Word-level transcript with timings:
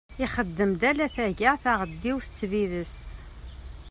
Ixeddem-d 0.25 0.81
ala 0.91 1.07
taga, 1.15 1.51
taɣeddiwt 1.63 2.27
d 2.31 2.35
tbidest. 2.39 3.05